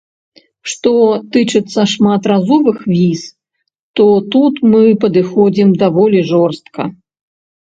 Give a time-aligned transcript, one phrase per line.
[0.71, 0.91] Што
[1.35, 3.21] тычыцца шматразовых віз,
[4.01, 6.81] то тут мы падыходзім даволі жорстка.